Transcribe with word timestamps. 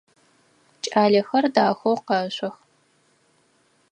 Кӏалэхэр 0.83 1.45
дахэу 1.53 1.97
къэшъох. 2.05 2.55